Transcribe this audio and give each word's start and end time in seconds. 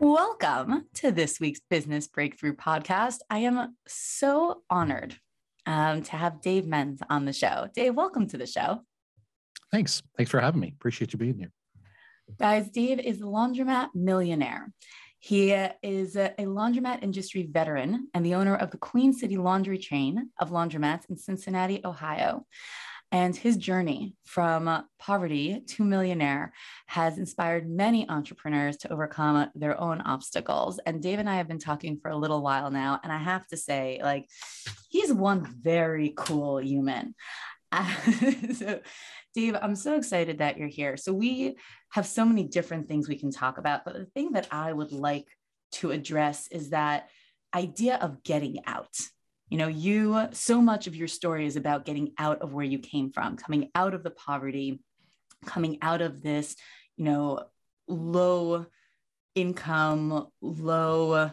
Welcome 0.00 0.86
to 0.94 1.12
this 1.12 1.38
week's 1.40 1.60
Business 1.68 2.06
Breakthrough 2.06 2.56
Podcast. 2.56 3.18
I 3.28 3.40
am 3.40 3.76
so 3.86 4.62
honored 4.70 5.14
um, 5.66 6.02
to 6.04 6.16
have 6.16 6.40
Dave 6.40 6.64
Menz 6.64 7.00
on 7.10 7.26
the 7.26 7.34
show. 7.34 7.68
Dave, 7.74 7.94
welcome 7.94 8.26
to 8.28 8.38
the 8.38 8.46
show. 8.46 8.80
Thanks. 9.70 10.02
Thanks 10.16 10.30
for 10.30 10.40
having 10.40 10.62
me. 10.62 10.72
Appreciate 10.74 11.12
you 11.12 11.18
being 11.18 11.36
here. 11.36 11.52
Guys, 12.38 12.70
Dave 12.70 12.98
is 12.98 13.18
the 13.18 13.26
laundromat 13.26 13.88
millionaire. 13.94 14.72
He 15.18 15.50
is 15.50 16.16
a, 16.16 16.32
a, 16.38 16.46
laundromat 16.46 17.02
industry 17.02 17.46
veteran 17.52 18.08
and 18.14 18.24
the 18.24 18.36
owner 18.36 18.56
of 18.56 18.70
the 18.70 18.78
Queen 18.78 19.12
City 19.12 19.36
Laundry 19.36 19.76
chain 19.76 20.30
of 20.40 20.48
laundromats 20.48 21.10
in 21.10 21.18
Cincinnati, 21.18 21.82
Ohio. 21.84 22.46
And 23.12 23.34
his 23.34 23.56
journey 23.56 24.14
from 24.24 24.84
poverty 25.00 25.62
to 25.66 25.82
millionaire 25.82 26.52
has 26.86 27.18
inspired 27.18 27.68
many 27.68 28.08
entrepreneurs 28.08 28.76
to 28.78 28.92
overcome 28.92 29.50
their 29.56 29.80
own 29.80 30.00
obstacles. 30.00 30.78
And 30.86 31.02
Dave 31.02 31.18
and 31.18 31.28
I 31.28 31.36
have 31.36 31.48
been 31.48 31.58
talking 31.58 31.98
for 32.00 32.10
a 32.10 32.16
little 32.16 32.40
while 32.40 32.70
now. 32.70 33.00
And 33.02 33.12
I 33.12 33.18
have 33.18 33.46
to 33.48 33.56
say, 33.56 34.00
like, 34.00 34.28
he's 34.90 35.12
one 35.12 35.44
very 35.60 36.14
cool 36.16 36.58
human. 36.58 37.16
so, 38.54 38.80
Dave, 39.34 39.56
I'm 39.60 39.76
so 39.76 39.96
excited 39.96 40.38
that 40.38 40.56
you're 40.56 40.68
here. 40.68 40.96
So, 40.96 41.12
we 41.12 41.56
have 41.90 42.06
so 42.06 42.24
many 42.24 42.44
different 42.44 42.86
things 42.86 43.08
we 43.08 43.18
can 43.18 43.32
talk 43.32 43.58
about. 43.58 43.84
But 43.84 43.94
the 43.94 44.06
thing 44.06 44.32
that 44.32 44.46
I 44.52 44.72
would 44.72 44.92
like 44.92 45.26
to 45.72 45.90
address 45.90 46.46
is 46.48 46.70
that 46.70 47.08
idea 47.54 47.96
of 47.96 48.22
getting 48.22 48.58
out 48.66 48.96
you 49.50 49.58
know 49.58 49.68
you 49.68 50.28
so 50.32 50.62
much 50.62 50.86
of 50.86 50.96
your 50.96 51.08
story 51.08 51.44
is 51.44 51.56
about 51.56 51.84
getting 51.84 52.12
out 52.18 52.40
of 52.40 52.54
where 52.54 52.64
you 52.64 52.78
came 52.78 53.10
from 53.10 53.36
coming 53.36 53.70
out 53.74 53.94
of 53.94 54.02
the 54.02 54.10
poverty 54.10 54.80
coming 55.44 55.78
out 55.82 56.00
of 56.00 56.22
this 56.22 56.56
you 56.96 57.04
know 57.04 57.42
low 57.88 58.64
income 59.34 60.26
low 60.40 61.30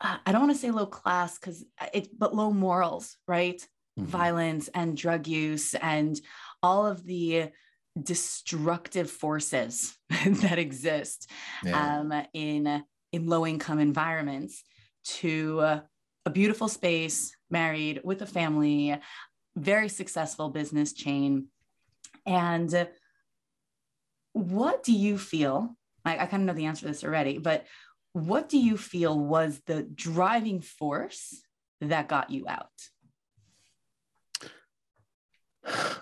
i 0.00 0.32
don't 0.32 0.40
want 0.40 0.52
to 0.52 0.58
say 0.58 0.70
low 0.70 0.86
class 0.86 1.38
because 1.38 1.64
it 1.94 2.08
but 2.18 2.34
low 2.34 2.50
morals 2.50 3.16
right 3.26 3.66
mm-hmm. 3.98 4.04
violence 4.04 4.68
and 4.74 4.96
drug 4.96 5.26
use 5.26 5.74
and 5.74 6.20
all 6.62 6.86
of 6.86 7.04
the 7.04 7.48
destructive 8.00 9.10
forces 9.10 9.96
that 10.24 10.58
exist 10.58 11.30
yeah. 11.64 11.98
um, 11.98 12.12
in 12.32 12.82
in 13.12 13.26
low 13.26 13.46
income 13.46 13.80
environments 13.80 14.62
to 15.04 15.80
a 16.26 16.30
beautiful 16.30 16.68
space, 16.68 17.34
married 17.50 18.00
with 18.04 18.22
a 18.22 18.26
family, 18.26 18.98
very 19.56 19.88
successful 19.88 20.50
business 20.50 20.92
chain. 20.92 21.46
And 22.26 22.88
what 24.32 24.82
do 24.82 24.92
you 24.92 25.18
feel? 25.18 25.76
I, 26.04 26.18
I 26.18 26.26
kind 26.26 26.42
of 26.42 26.46
know 26.46 26.52
the 26.52 26.66
answer 26.66 26.82
to 26.82 26.88
this 26.88 27.04
already, 27.04 27.38
but 27.38 27.66
what 28.12 28.48
do 28.48 28.58
you 28.58 28.76
feel 28.76 29.18
was 29.18 29.60
the 29.66 29.82
driving 29.82 30.60
force 30.60 31.42
that 31.80 32.08
got 32.08 32.30
you 32.30 32.46
out? 32.48 32.68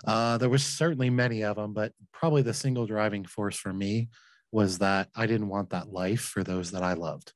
Uh, 0.05 0.37
there 0.37 0.49
was 0.49 0.63
certainly 0.63 1.09
many 1.09 1.43
of 1.43 1.57
them, 1.57 1.73
but 1.73 1.93
probably 2.11 2.41
the 2.41 2.53
single 2.53 2.85
driving 2.85 3.25
force 3.25 3.57
for 3.57 3.73
me 3.73 4.09
was 4.51 4.79
that 4.79 5.09
I 5.15 5.27
didn't 5.27 5.49
want 5.49 5.69
that 5.71 5.91
life 5.91 6.21
for 6.21 6.43
those 6.43 6.71
that 6.71 6.83
I 6.83 6.93
loved. 6.93 7.33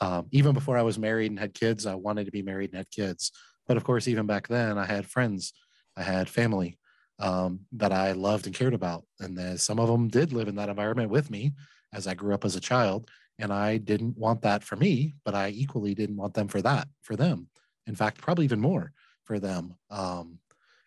Um, 0.00 0.26
even 0.32 0.54
before 0.54 0.76
I 0.76 0.82
was 0.82 0.98
married 0.98 1.30
and 1.30 1.38
had 1.38 1.54
kids, 1.54 1.86
I 1.86 1.94
wanted 1.94 2.24
to 2.26 2.32
be 2.32 2.42
married 2.42 2.70
and 2.70 2.78
had 2.78 2.90
kids. 2.90 3.30
But 3.66 3.76
of 3.76 3.84
course, 3.84 4.08
even 4.08 4.26
back 4.26 4.48
then, 4.48 4.78
I 4.78 4.84
had 4.84 5.06
friends, 5.06 5.52
I 5.96 6.02
had 6.02 6.28
family 6.28 6.78
um, 7.18 7.60
that 7.72 7.92
I 7.92 8.12
loved 8.12 8.46
and 8.46 8.54
cared 8.54 8.74
about. 8.74 9.04
And 9.20 9.36
then 9.36 9.58
some 9.58 9.78
of 9.78 9.88
them 9.88 10.08
did 10.08 10.32
live 10.32 10.48
in 10.48 10.56
that 10.56 10.68
environment 10.68 11.10
with 11.10 11.30
me 11.30 11.52
as 11.92 12.06
I 12.06 12.14
grew 12.14 12.34
up 12.34 12.44
as 12.44 12.56
a 12.56 12.60
child. 12.60 13.08
And 13.38 13.52
I 13.52 13.78
didn't 13.78 14.16
want 14.16 14.42
that 14.42 14.62
for 14.62 14.76
me, 14.76 15.14
but 15.24 15.34
I 15.34 15.48
equally 15.48 15.94
didn't 15.94 16.16
want 16.16 16.34
them 16.34 16.48
for 16.48 16.62
that, 16.62 16.88
for 17.02 17.16
them. 17.16 17.48
In 17.86 17.94
fact, 17.94 18.20
probably 18.20 18.44
even 18.44 18.60
more 18.60 18.92
for 19.24 19.38
them. 19.38 19.74
Um, 19.90 20.38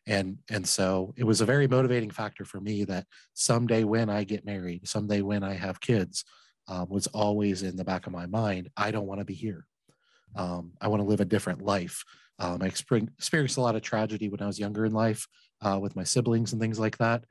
and 0.05 0.37
and 0.49 0.65
so 0.65 1.13
it 1.17 1.25
was 1.25 1.41
a 1.41 1.45
very 1.45 1.67
motivating 1.67 2.11
factor 2.11 2.45
for 2.45 2.61
me 2.61 2.85
that 2.85 3.05
someday 3.33 3.83
when 3.83 4.09
I 4.09 4.23
get 4.23 4.45
married, 4.45 4.87
someday 4.87 5.21
when 5.21 5.43
I 5.43 5.53
have 5.53 5.81
kids, 5.81 6.23
um, 6.67 6.89
was 6.89 7.07
always 7.07 7.63
in 7.63 7.75
the 7.75 7.85
back 7.85 8.07
of 8.07 8.13
my 8.13 8.25
mind. 8.25 8.69
I 8.75 8.91
don't 8.91 9.07
want 9.07 9.19
to 9.19 9.25
be 9.25 9.33
here. 9.33 9.65
Um, 10.35 10.73
I 10.81 10.87
want 10.87 11.01
to 11.01 11.07
live 11.07 11.21
a 11.21 11.25
different 11.25 11.61
life. 11.61 12.03
Um, 12.39 12.61
I 12.61 12.67
experienced 12.67 13.57
a 13.57 13.61
lot 13.61 13.75
of 13.75 13.81
tragedy 13.81 14.29
when 14.29 14.41
I 14.41 14.47
was 14.47 14.59
younger 14.59 14.85
in 14.85 14.91
life 14.91 15.27
uh, 15.61 15.79
with 15.81 15.95
my 15.95 16.03
siblings 16.03 16.51
and 16.51 16.61
things 16.61 16.79
like 16.79 16.97
that. 16.97 17.23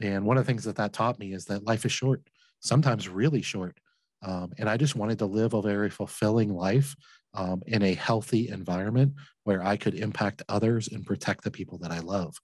And 0.00 0.24
one 0.24 0.36
of 0.36 0.44
the 0.44 0.48
things 0.48 0.64
that 0.64 0.76
that 0.76 0.92
taught 0.92 1.18
me 1.18 1.32
is 1.32 1.44
that 1.46 1.64
life 1.64 1.84
is 1.84 1.92
short, 1.92 2.22
sometimes 2.60 3.08
really 3.08 3.42
short. 3.42 3.78
Um, 4.22 4.52
and 4.58 4.68
I 4.68 4.76
just 4.76 4.96
wanted 4.96 5.18
to 5.20 5.26
live 5.26 5.54
a 5.54 5.62
very 5.62 5.90
fulfilling 5.90 6.52
life 6.52 6.96
um, 7.34 7.62
in 7.66 7.82
a 7.82 7.94
healthy 7.94 8.48
environment 8.48 9.14
where 9.44 9.62
I 9.62 9.76
could 9.76 9.94
impact 9.94 10.42
others 10.48 10.88
and 10.88 11.06
protect 11.06 11.44
the 11.44 11.50
people 11.50 11.78
that 11.78 11.92
I 11.92 12.00
love. 12.00 12.36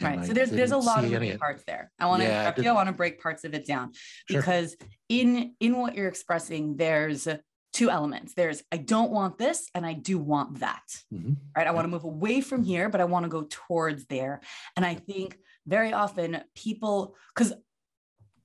Right. 0.00 0.24
So 0.24 0.32
there's 0.32 0.50
there's 0.50 0.72
a 0.72 0.78
lot 0.78 1.04
of 1.04 1.10
moving 1.10 1.38
parts 1.38 1.64
there. 1.66 1.90
I 1.98 2.06
want 2.06 2.22
to 2.22 2.28
yeah, 2.28 2.52
you. 2.56 2.70
I 2.70 2.72
want 2.72 2.88
to 2.88 2.94
break 2.94 3.20
parts 3.22 3.44
of 3.44 3.54
it 3.54 3.66
down 3.66 3.92
because 4.28 4.76
in 5.08 5.54
in 5.60 5.76
what 5.76 5.94
you're 5.94 6.08
expressing, 6.08 6.76
there's 6.76 7.28
two 7.72 7.90
elements. 7.90 8.34
There's 8.34 8.62
I 8.72 8.78
don't 8.78 9.10
want 9.10 9.38
this 9.38 9.68
and 9.74 9.84
I 9.84 9.92
do 9.92 10.18
want 10.18 10.60
that. 10.60 10.82
Mm-hmm. 11.12 11.34
Right. 11.56 11.66
I 11.66 11.70
want 11.70 11.84
to 11.84 11.88
move 11.88 12.04
away 12.04 12.40
from 12.40 12.64
here, 12.64 12.88
but 12.88 13.00
I 13.00 13.04
want 13.04 13.24
to 13.24 13.28
go 13.28 13.46
towards 13.48 14.06
there. 14.06 14.40
And 14.76 14.84
I 14.84 14.94
think 14.94 15.36
very 15.66 15.92
often 15.92 16.42
people, 16.54 17.16
because 17.34 17.52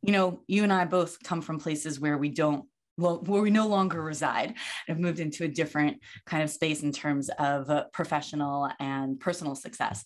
you 0.02 0.12
know, 0.12 0.42
you 0.48 0.64
and 0.64 0.72
I 0.72 0.86
both 0.86 1.18
come 1.24 1.42
from 1.42 1.60
places 1.60 2.00
where 2.00 2.18
we 2.18 2.30
don't 2.30 2.66
well, 2.98 3.22
where 3.26 3.42
we 3.42 3.50
no 3.50 3.68
longer 3.68 4.02
reside 4.02 4.50
and 4.50 4.56
have 4.88 5.00
moved 5.00 5.20
into 5.20 5.44
a 5.44 5.48
different 5.50 6.00
kind 6.26 6.44
of 6.44 6.50
space 6.50 6.82
in 6.82 6.92
terms 6.92 7.30
of 7.40 7.70
uh, 7.70 7.86
professional 7.92 8.70
and 8.80 9.20
personal 9.20 9.56
success 9.56 10.06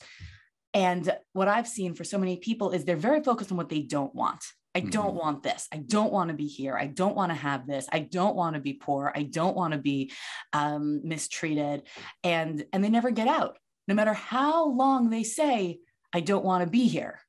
and 0.74 1.12
what 1.34 1.47
I've 1.47 1.68
seen 1.68 1.94
for 1.94 2.03
so 2.03 2.18
many 2.18 2.38
people 2.38 2.72
is 2.72 2.85
they're 2.85 2.96
very 2.96 3.24
focused 3.24 3.52
on 3.52 3.57
what 3.57 3.69
they 3.69 3.81
don't 3.81 4.13
want. 4.13 4.44
I 4.75 4.81
don't 4.81 5.07
mm-hmm. 5.07 5.18
want 5.18 5.44
this. 5.44 5.68
I 5.74 5.78
don't 5.78 6.13
want 6.13 6.30
to 6.30 6.35
be 6.35 6.46
here. 6.46 6.78
I 6.78 6.85
don't 6.85 7.16
want 7.16 7.31
to 7.31 7.35
have 7.35 7.66
this. 7.66 7.88
I 7.91 8.00
don't 8.00 8.35
want 8.35 8.53
to 8.53 8.62
be 8.62 8.74
poor. 8.74 9.12
I 9.16 9.24
don't 9.24 9.56
want 9.56 9.74
to 9.74 9.80
be 9.80 10.12
um, 10.53 11.02
mistreated. 11.03 11.84
And 12.24 12.63
and 12.72 12.84
they 12.84 12.90
never 12.90 13.09
get 13.09 13.28
out, 13.28 13.57
no 13.88 13.96
matter 13.96 14.13
how 14.13 14.68
long 14.68 15.09
they 15.09 15.24
say, 15.24 15.80
I 16.13 16.19
don't 16.19 16.46
want 16.46 16.63
to 16.63 16.69
be 16.69 16.88
here. 16.88 17.19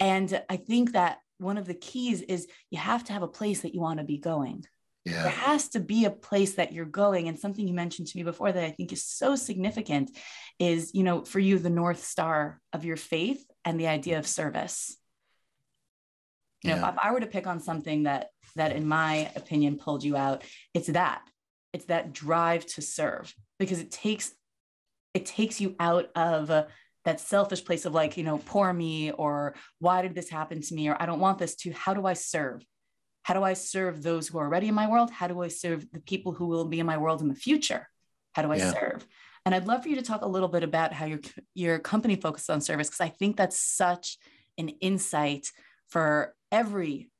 And 0.00 0.42
I 0.48 0.56
think 0.56 0.92
that 0.92 1.18
one 1.38 1.58
of 1.58 1.66
the 1.66 1.74
keys 1.74 2.22
is 2.22 2.48
you 2.70 2.78
have 2.78 3.04
to 3.04 3.12
have 3.12 3.22
a 3.22 3.28
place 3.28 3.60
that 3.60 3.74
you 3.74 3.80
want 3.80 3.98
to 3.98 4.04
be 4.04 4.18
going. 4.18 4.64
Yeah. 5.08 5.22
There 5.22 5.32
has 5.32 5.68
to 5.70 5.80
be 5.80 6.04
a 6.04 6.10
place 6.10 6.54
that 6.54 6.72
you're 6.72 6.84
going. 6.84 7.28
And 7.28 7.38
something 7.38 7.66
you 7.66 7.74
mentioned 7.74 8.08
to 8.08 8.16
me 8.16 8.22
before 8.22 8.52
that 8.52 8.64
I 8.64 8.70
think 8.70 8.92
is 8.92 9.04
so 9.04 9.36
significant 9.36 10.16
is, 10.58 10.94
you 10.94 11.02
know, 11.02 11.24
for 11.24 11.38
you, 11.38 11.58
the 11.58 11.70
North 11.70 12.04
Star 12.04 12.60
of 12.72 12.84
your 12.84 12.96
faith 12.96 13.44
and 13.64 13.78
the 13.78 13.88
idea 13.88 14.18
of 14.18 14.26
service. 14.26 14.96
You 16.62 16.70
know, 16.70 16.88
if 16.88 16.98
I 16.98 17.12
were 17.12 17.20
to 17.20 17.26
pick 17.26 17.46
on 17.46 17.60
something 17.60 18.02
that 18.02 18.30
that 18.56 18.72
in 18.72 18.86
my 18.86 19.30
opinion 19.36 19.78
pulled 19.78 20.02
you 20.02 20.16
out, 20.16 20.42
it's 20.74 20.88
that. 20.88 21.22
It's 21.72 21.84
that 21.84 22.12
drive 22.12 22.66
to 22.66 22.82
serve 22.82 23.32
because 23.58 23.78
it 23.78 23.92
takes 23.92 24.32
it 25.14 25.24
takes 25.24 25.60
you 25.60 25.76
out 25.78 26.08
of 26.16 26.50
uh, 26.50 26.66
that 27.04 27.20
selfish 27.20 27.64
place 27.64 27.84
of 27.84 27.94
like, 27.94 28.16
you 28.16 28.24
know, 28.24 28.38
poor 28.38 28.72
me 28.72 29.10
or 29.12 29.54
why 29.78 30.02
did 30.02 30.14
this 30.14 30.28
happen 30.28 30.60
to 30.60 30.74
me 30.74 30.88
or 30.88 30.96
I 31.00 31.06
don't 31.06 31.20
want 31.20 31.38
this 31.38 31.54
to 31.56 31.72
how 31.72 31.94
do 31.94 32.06
I 32.06 32.12
serve? 32.12 32.64
How 33.28 33.34
do 33.34 33.42
I 33.42 33.52
serve 33.52 34.02
those 34.02 34.26
who 34.26 34.38
are 34.38 34.46
already 34.46 34.68
in 34.68 34.74
my 34.74 34.88
world? 34.88 35.10
How 35.10 35.26
do 35.26 35.42
I 35.42 35.48
serve 35.48 35.86
the 35.92 36.00
people 36.00 36.32
who 36.32 36.46
will 36.46 36.64
be 36.64 36.80
in 36.80 36.86
my 36.86 36.96
world 36.96 37.20
in 37.20 37.28
the 37.28 37.34
future? 37.34 37.86
How 38.32 38.40
do 38.40 38.50
I 38.50 38.56
yeah. 38.56 38.72
serve? 38.72 39.06
And 39.44 39.54
I'd 39.54 39.66
love 39.66 39.82
for 39.82 39.90
you 39.90 39.96
to 39.96 40.02
talk 40.02 40.22
a 40.22 40.26
little 40.26 40.48
bit 40.48 40.62
about 40.62 40.94
how 40.94 41.04
your 41.04 41.20
your 41.54 41.78
company 41.78 42.16
focuses 42.16 42.48
on 42.48 42.62
service 42.62 42.88
because 42.88 43.02
I 43.02 43.10
think 43.10 43.36
that's 43.36 43.58
such 43.58 44.16
an 44.56 44.70
insight 44.80 45.52
for 45.88 46.34
every 46.50 47.10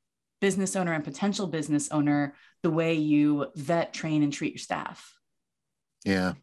business 0.41 0.75
owner 0.75 0.93
and 0.93 1.03
potential 1.03 1.45
business 1.45 1.91
owner 1.91 2.33
the 2.63 2.71
way 2.71 2.95
you 2.95 3.51
vet, 3.55 3.93
train, 3.93 4.23
and 4.23 4.33
treat 4.33 4.53
your 4.53 4.59
staff. 4.59 5.13
Yeah. 6.05 6.33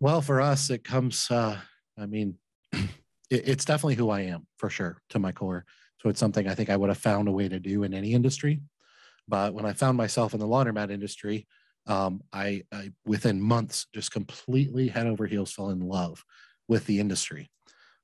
Well, 0.00 0.20
for 0.20 0.40
us, 0.40 0.68
it 0.68 0.82
comes. 0.82 1.30
Uh, 1.30 1.58
I 1.96 2.06
mean, 2.06 2.38
it, 2.72 2.88
it's 3.30 3.64
definitely 3.64 3.94
who 3.94 4.10
I 4.10 4.22
am 4.22 4.48
for 4.56 4.68
sure 4.68 5.00
to 5.10 5.20
my 5.20 5.30
core. 5.30 5.64
So 6.02 6.08
it's 6.08 6.18
something 6.18 6.48
I 6.48 6.54
think 6.54 6.68
I 6.68 6.76
would 6.76 6.88
have 6.88 6.98
found 6.98 7.28
a 7.28 7.32
way 7.32 7.48
to 7.48 7.60
do 7.60 7.84
in 7.84 7.94
any 7.94 8.12
industry. 8.12 8.60
But 9.28 9.54
when 9.54 9.64
I 9.64 9.72
found 9.72 9.96
myself 9.96 10.34
in 10.34 10.40
the 10.40 10.48
laundromat 10.48 10.90
industry, 10.90 11.46
um, 11.86 12.22
I, 12.32 12.64
I 12.72 12.90
within 13.04 13.40
months 13.40 13.86
just 13.94 14.10
completely 14.10 14.88
head 14.88 15.06
over 15.06 15.26
heels 15.26 15.52
fell 15.52 15.70
in 15.70 15.80
love 15.80 16.24
with 16.66 16.86
the 16.86 16.98
industry. 16.98 17.50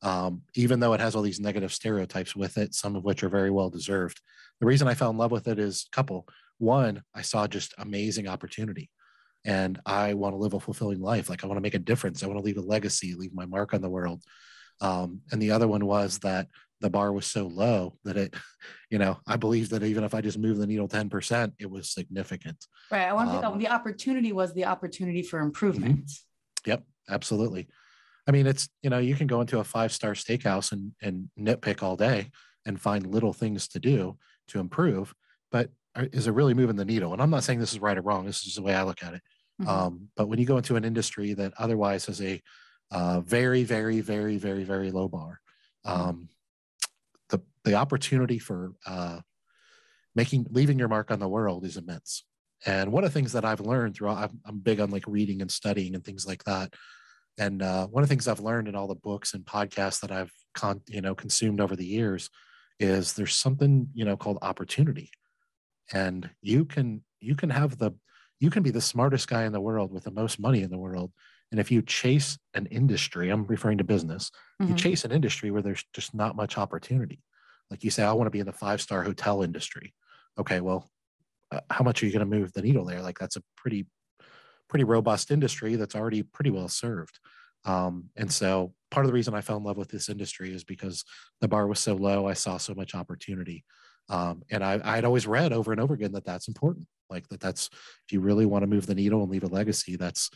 Um, 0.03 0.43
even 0.55 0.79
though 0.79 0.93
it 0.93 1.01
has 1.01 1.17
all 1.17 1.23
these 1.23 1.41
negative 1.41 1.73
stereotypes 1.73 2.37
with 2.37 2.57
it, 2.57 2.73
some 2.73 2.95
of 2.95 3.03
which 3.03 3.25
are 3.25 3.29
very 3.29 3.51
well 3.51 3.69
deserved. 3.69 4.21
The 4.61 4.67
reason 4.67 4.87
I 4.87 4.95
fell 4.95 5.11
in 5.11 5.19
love 5.19 5.33
with 5.33 5.49
it 5.49 5.59
is 5.59 5.89
couple. 5.91 6.27
One, 6.59 7.03
I 7.15 7.23
saw 7.23 7.49
just 7.49 7.75
amazing 7.79 8.29
opportunity 8.29 8.91
and 9.45 9.81
I 9.87 10.15
want 10.15 10.35
to 10.35 10.39
live 10.39 10.55
a 10.55 10.61
fulfilling 10.61 11.01
life. 11.01 11.29
Like 11.29 11.43
I 11.43 11.49
want 11.49 11.57
to 11.57 11.63
make 11.63 11.75
a 11.75 11.81
difference. 11.81 12.23
I 12.23 12.27
want 12.27 12.39
to 12.39 12.45
leave 12.45 12.59
a 12.59 12.63
legacy, 12.63 13.15
leave 13.15 13.35
my 13.35 13.47
mark 13.47 13.75
on 13.75 13.81
the 13.81 13.91
world. 13.91 14.23
Um, 14.81 15.23
and 15.33 15.43
the 15.43 15.51
other 15.51 15.67
one 15.67 15.85
was 15.85 16.19
that 16.19 16.49
the 16.81 16.91
bar 16.91 17.13
was 17.13 17.27
so 17.27 17.47
low 17.47 17.99
that 18.05 18.17
it, 18.17 18.35
you 18.91 18.99
know, 18.99 19.19
I 19.27 19.37
believe 19.37 19.71
that 19.71 19.83
even 19.83 20.05
if 20.05 20.15
I 20.15 20.21
just 20.21 20.39
move 20.39 20.59
the 20.59 20.67
needle 20.67 20.89
10%, 20.89 21.53
it 21.59 21.71
was 21.71 21.91
significant. 21.91 22.65
Right. 22.91 23.07
I 23.07 23.13
want 23.13 23.31
to 23.31 23.47
um, 23.47 23.59
the 23.59 23.69
opportunity 23.69 24.33
was 24.33 24.55
the 24.55 24.67
opportunity 24.67 25.23
for 25.23 25.41
improvement. 25.41 26.07
Mm-hmm. 26.07 26.71
Yep, 26.71 26.85
absolutely. 27.09 27.69
I 28.27 28.31
mean, 28.31 28.47
it's, 28.47 28.69
you 28.83 28.91
know, 28.91 28.99
you 28.99 29.15
can 29.15 29.27
go 29.27 29.41
into 29.41 29.59
a 29.59 29.65
five 29.65 29.93
star 29.93 30.13
steakhouse 30.13 30.73
and, 30.73 30.93
and 31.03 31.31
nitpick 31.39 31.83
all 31.83 31.97
day 31.97 32.31
and 32.67 32.81
find 32.81 33.07
little 33.07 33.33
things 33.33 33.69
to 33.69 33.81
do 33.81 34.19
to 34.49 34.61
improve, 34.61 35.15
but 35.51 35.71
is 35.97 36.27
it 36.27 36.33
really 36.33 36.55
moving 36.55 36.77
the 36.77 36.85
needle? 36.85 37.13
And 37.13 37.23
I'm 37.23 37.31
not 37.31 37.45
saying 37.45 37.59
this 37.59 37.73
is 37.73 37.81
right 37.81 37.97
or 37.97 38.03
wrong. 38.03 38.27
This 38.27 38.47
is 38.47 38.55
the 38.55 38.63
way 38.63 38.75
I 38.75 38.83
look 38.83 39.03
at 39.03 39.15
it. 39.15 39.23
Mm-hmm. 39.61 39.71
Um, 39.71 40.09
but 40.17 40.29
when 40.29 40.39
you 40.39 40.47
go 40.47 40.59
into 40.59 40.77
an 40.77 40.85
industry 40.85 41.33
that 41.35 41.53
otherwise 41.59 42.07
has 42.07 42.21
a 42.21 42.41
uh, 42.91 43.21
very, 43.21 43.65
very, 43.65 44.01
very, 44.01 44.37
very, 44.37 44.65
very 44.65 44.91
low 44.91 45.09
bar, 45.09 45.41
mm-hmm. 45.87 46.01
um, 46.01 46.29
the 47.69 47.75
opportunity 47.75 48.39
for 48.39 48.73
uh, 48.87 49.21
making 50.15 50.47
leaving 50.51 50.79
your 50.79 50.89
mark 50.89 51.11
on 51.11 51.21
the 51.21 51.29
world 51.29 51.65
is 51.65 51.77
immense. 51.77 52.25
And 52.67 52.91
one 52.91 53.05
of 53.05 53.11
the 53.11 53.15
things 53.15 53.33
that 53.33 53.45
I've 53.45 53.61
learned 53.61 53.95
throughout, 53.95 54.19
I'm, 54.19 54.41
I'm 54.45 54.59
big 54.59 54.81
on 54.81 54.91
like 54.91 55.05
reading 55.07 55.43
and 55.43 55.51
studying 55.51 55.95
and 55.95 56.03
things 56.03 56.27
like 56.27 56.43
that. 56.45 56.73
And 57.39 57.63
uh, 57.63 57.87
one 57.87 58.03
of 58.03 58.09
the 58.09 58.13
things 58.13 58.27
I've 58.27 58.41
learned 58.41 58.67
in 58.67 58.75
all 58.75 58.89
the 58.89 58.97
books 58.97 59.35
and 59.35 59.45
podcasts 59.45 60.01
that 60.01 60.11
I've 60.11 60.33
con- 60.55 60.81
you 60.89 61.03
know 61.03 61.15
consumed 61.15 61.61
over 61.61 61.77
the 61.77 61.87
years 61.87 62.31
is 62.81 63.13
there's 63.13 63.35
something 63.35 63.89
you 63.93 64.05
know 64.05 64.17
called 64.17 64.39
opportunity, 64.41 65.11
and 65.93 66.31
you 66.41 66.65
can 66.65 67.03
you 67.21 67.37
can 67.37 67.51
have 67.51 67.79
the 67.79 67.93
you 68.41 68.51
can 68.51 68.63
be 68.63 68.71
the 68.71 68.81
smartest 68.81 69.29
guy 69.29 69.45
in 69.45 69.53
the 69.53 69.61
world 69.61 69.93
with 69.93 70.05
the 70.05 70.11
most 70.11 70.41
money 70.41 70.63
in 70.63 70.71
the 70.71 70.79
world, 70.79 71.13
and 71.51 71.61
if 71.61 71.71
you 71.71 71.81
chase 71.83 72.39
an 72.55 72.67
industry, 72.67 73.31
I'm 73.31 73.47
referring 73.47 73.79
to 73.79 73.85
business, 73.85 74.31
mm-hmm. 74.61 74.73
you 74.73 74.77
chase 74.77 75.05
an 75.05 75.13
industry 75.13 75.51
where 75.51 75.63
there's 75.63 75.85
just 75.93 76.15
not 76.15 76.35
much 76.35 76.59
opportunity. 76.59 77.21
Like 77.71 77.85
you 77.85 77.91
say, 77.91 78.03
I 78.03 78.13
want 78.13 78.27
to 78.27 78.31
be 78.31 78.41
in 78.41 78.47
the 78.47 78.53
five 78.53 78.81
star 78.81 79.03
hotel 79.03 79.43
industry. 79.43 79.95
Okay, 80.39 80.61
well, 80.61 80.89
uh, 81.51 81.61
how 81.71 81.85
much 81.85 82.03
are 82.03 82.07
you 82.07 82.13
going 82.13 82.29
to 82.29 82.39
move 82.39 82.53
the 82.53 82.63
needle 82.63 82.85
there? 82.85 83.03
Like 83.03 83.19
that's 83.19 83.37
a 83.37 83.43
pretty, 83.57 83.87
pretty 84.69 84.85
robust 84.85 85.31
industry 85.31 85.77
that's 85.77 85.95
already 85.95 86.23
pretty 86.23 86.51
well 86.51 86.69
served. 86.69 87.19
Um, 87.65 88.11
and 88.17 88.33
so 88.33 88.73
part 88.91 89.05
of 89.05 89.09
the 89.09 89.15
reason 89.15 89.35
I 89.35 89.41
fell 89.41 89.57
in 89.57 89.65
love 89.65 89.77
with 89.77 89.89
this 89.89 90.09
industry 90.09 90.53
is 90.55 90.65
because 90.65 91.05
the 91.41 91.49
bar 91.49 91.67
was 91.67 91.81
so 91.81 91.95
low. 91.95 92.27
I 92.27 92.35
saw 92.35 92.57
so 92.57 92.75
much 92.75 92.95
opportunity. 92.95 93.65
Um, 94.09 94.43
and 94.51 94.65
I, 94.65 94.81
I'd 94.83 95.05
always 95.05 95.27
read 95.27 95.53
over 95.53 95.73
and 95.73 95.81
over 95.81 95.95
again 95.95 96.13
that 96.13 96.25
that's 96.25 96.49
important. 96.49 96.87
Like 97.11 97.29
that, 97.29 97.41
that's 97.41 97.69
if 98.07 98.13
you 98.13 98.21
really 98.21 98.47
want 98.47 98.63
to 98.63 98.67
move 98.67 98.87
the 98.87 98.95
needle 98.95 99.23
and 99.23 99.31
leave 99.31 99.45
a 99.45 99.49
legacy, 99.49 99.97
that's 99.97 100.31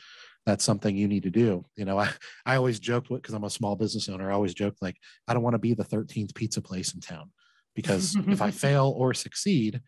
that's 0.47 0.65
something 0.65 0.97
you 0.97 1.09
need 1.09 1.23
to 1.25 1.31
do. 1.31 1.65
You 1.77 1.85
know, 1.85 1.99
I, 2.01 2.11
I 2.45 2.57
always 2.57 2.81
joked 2.81 3.09
because 3.09 3.35
I'm 3.35 3.45
a 3.45 3.51
small 3.51 3.77
business 3.77 4.09
owner. 4.09 4.31
I 4.31 4.35
always 4.35 4.55
joke 4.55 4.77
like, 4.81 4.97
I 5.29 5.35
don't 5.35 5.43
want 5.43 5.55
to 5.55 5.59
be 5.59 5.75
the 5.75 5.85
13th 5.85 6.35
pizza 6.35 6.61
place 6.61 6.95
in 6.95 7.01
town 7.01 7.31
because 7.75 8.17
if 8.27 8.43
I 8.43 8.51
fail 8.53 8.95
or 8.97 9.15
succeed, 9.15 9.81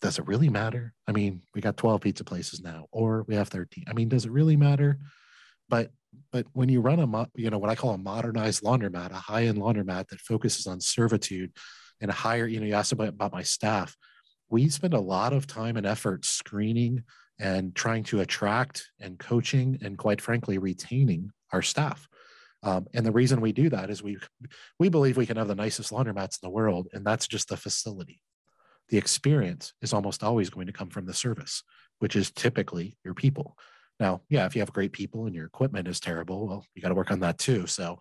does 0.00 0.18
it 0.18 0.26
really 0.26 0.48
matter? 0.48 0.94
I 1.06 1.12
mean, 1.12 1.42
we 1.54 1.60
got 1.60 1.76
12 1.76 2.00
pizza 2.00 2.24
places 2.24 2.62
now, 2.62 2.86
or 2.90 3.24
we 3.28 3.34
have 3.34 3.48
13. 3.48 3.84
I 3.88 3.92
mean, 3.92 4.08
does 4.08 4.24
it 4.24 4.32
really 4.32 4.56
matter? 4.56 4.98
But 5.68 5.90
but 6.32 6.46
when 6.52 6.68
you 6.68 6.80
run 6.80 6.98
a 6.98 7.28
you 7.34 7.50
know 7.50 7.58
what 7.58 7.70
I 7.70 7.74
call 7.74 7.90
a 7.90 7.98
modernized 7.98 8.64
laundromat, 8.64 9.10
a 9.10 9.14
high 9.14 9.44
end 9.44 9.58
laundromat 9.58 10.08
that 10.08 10.20
focuses 10.20 10.66
on 10.66 10.80
servitude 10.80 11.52
and 12.00 12.10
a 12.10 12.14
higher, 12.14 12.46
you 12.46 12.60
know, 12.60 12.66
you 12.66 12.74
asked 12.74 12.92
about, 12.92 13.08
about 13.08 13.32
my 13.32 13.42
staff. 13.42 13.96
We 14.48 14.68
spend 14.68 14.94
a 14.94 15.00
lot 15.00 15.32
of 15.32 15.46
time 15.46 15.76
and 15.76 15.86
effort 15.86 16.24
screening 16.24 17.04
and 17.40 17.74
trying 17.74 18.04
to 18.04 18.20
attract 18.20 18.90
and 19.00 19.18
coaching 19.18 19.78
and 19.82 19.96
quite 19.96 20.20
frankly 20.20 20.58
retaining 20.58 21.32
our 21.52 21.62
staff. 21.62 22.06
Um, 22.62 22.86
and 22.92 23.04
the 23.04 23.12
reason 23.12 23.40
we 23.40 23.52
do 23.52 23.70
that 23.70 23.88
is 23.88 24.02
we 24.02 24.18
we 24.78 24.90
believe 24.90 25.16
we 25.16 25.26
can 25.26 25.38
have 25.38 25.48
the 25.48 25.54
nicest 25.54 25.90
laundromats 25.90 26.38
in 26.40 26.46
the 26.46 26.50
world 26.50 26.88
and 26.92 27.04
that's 27.04 27.26
just 27.26 27.48
the 27.48 27.56
facility. 27.56 28.20
The 28.90 28.98
experience 28.98 29.72
is 29.80 29.94
almost 29.94 30.22
always 30.22 30.50
going 30.50 30.66
to 30.66 30.72
come 30.72 30.90
from 30.90 31.06
the 31.06 31.14
service 31.14 31.62
which 31.98 32.16
is 32.16 32.30
typically 32.30 32.98
your 33.02 33.14
people. 33.14 33.56
Now 33.98 34.20
yeah 34.28 34.44
if 34.44 34.54
you 34.54 34.60
have 34.60 34.74
great 34.74 34.92
people 34.92 35.24
and 35.24 35.34
your 35.34 35.46
equipment 35.46 35.88
is 35.88 36.00
terrible 36.00 36.46
well 36.46 36.66
you 36.74 36.82
got 36.82 36.90
to 36.90 36.94
work 36.94 37.10
on 37.10 37.20
that 37.20 37.38
too. 37.38 37.66
So 37.66 37.98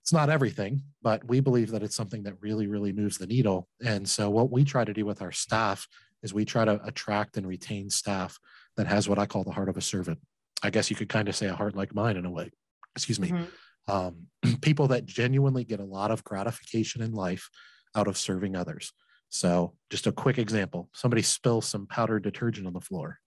it's 0.00 0.12
not 0.14 0.30
everything 0.30 0.82
but 1.02 1.22
we 1.28 1.40
believe 1.40 1.70
that 1.72 1.82
it's 1.82 1.96
something 1.96 2.22
that 2.22 2.40
really 2.40 2.66
really 2.66 2.94
moves 2.94 3.18
the 3.18 3.26
needle. 3.26 3.68
And 3.84 4.08
so 4.08 4.30
what 4.30 4.50
we 4.50 4.64
try 4.64 4.86
to 4.86 4.94
do 4.94 5.04
with 5.04 5.20
our 5.20 5.32
staff 5.32 5.86
is 6.24 6.34
we 6.34 6.44
try 6.44 6.64
to 6.64 6.80
attract 6.84 7.36
and 7.36 7.46
retain 7.46 7.90
staff 7.90 8.38
that 8.76 8.88
has 8.88 9.08
what 9.08 9.18
I 9.18 9.26
call 9.26 9.44
the 9.44 9.52
heart 9.52 9.68
of 9.68 9.76
a 9.76 9.82
servant. 9.82 10.18
I 10.62 10.70
guess 10.70 10.90
you 10.90 10.96
could 10.96 11.10
kind 11.10 11.28
of 11.28 11.36
say 11.36 11.46
a 11.46 11.54
heart 11.54 11.76
like 11.76 11.94
mine 11.94 12.16
in 12.16 12.24
a 12.24 12.30
way. 12.30 12.50
Excuse 12.96 13.20
me. 13.20 13.28
Mm-hmm. 13.28 13.92
Um, 13.92 14.26
people 14.62 14.88
that 14.88 15.04
genuinely 15.04 15.64
get 15.64 15.78
a 15.78 15.84
lot 15.84 16.10
of 16.10 16.24
gratification 16.24 17.02
in 17.02 17.12
life 17.12 17.50
out 17.94 18.08
of 18.08 18.16
serving 18.16 18.56
others. 18.56 18.92
So, 19.28 19.74
just 19.90 20.06
a 20.06 20.12
quick 20.12 20.38
example 20.38 20.88
somebody 20.94 21.22
spills 21.22 21.66
some 21.66 21.86
powdered 21.86 22.22
detergent 22.22 22.66
on 22.66 22.72
the 22.72 22.80
floor. 22.80 23.18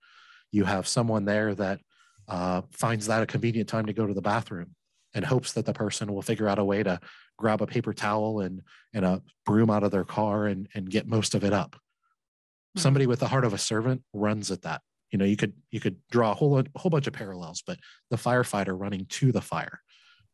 You 0.52 0.66
have 0.66 0.88
someone 0.88 1.26
there 1.26 1.54
that 1.56 1.80
uh, 2.28 2.64
finds 2.72 3.08
that 3.08 3.22
a 3.22 3.28
convenient 3.28 3.70
time 3.70 3.86
to 3.86 3.94
go 3.94 4.08
to 4.08 4.14
the 4.14 4.22
bathroom 4.22 4.76
and 5.14 5.24
hopes 5.24 5.54
that 5.54 5.66
the 5.66 5.74
person 5.74 6.14
will 6.14 6.22
figure 6.22 6.48
out 6.48 6.60
a 6.60 6.64
way 6.64 6.84
to 6.84 7.00
grab 7.38 7.62
a 7.62 7.68
paper 7.68 7.94
towel 7.94 8.42
and, 8.42 8.62
and 8.94 9.06
a 9.06 9.22
broom 9.46 9.70
out 9.70 9.84
of 9.84 9.92
their 9.92 10.04
car 10.04 10.48
and, 10.48 10.68
and 10.74 10.90
get 10.90 11.08
most 11.08 11.36
of 11.36 11.44
it 11.44 11.54
up. 11.54 11.76
Mm-hmm. 12.78 12.84
Somebody 12.84 13.08
with 13.08 13.20
the 13.20 13.28
heart 13.28 13.46
of 13.46 13.54
a 13.54 13.58
servant 13.58 14.04
runs 14.14 14.52
at 14.52 14.62
that. 14.62 14.82
You 15.12 15.18
know 15.18 15.26
you 15.26 15.38
could 15.38 15.54
you 15.72 15.80
could 15.80 15.98
draw 16.12 16.32
a 16.32 16.36
whole 16.36 16.60
a 16.60 16.66
whole 16.76 16.90
bunch 16.90 17.08
of 17.08 17.14
parallels 17.14 17.64
but 17.66 17.80
the 18.10 18.18
firefighter 18.18 18.80
running 18.80 19.06
to 19.06 19.32
the 19.32 19.42
fire. 19.42 19.82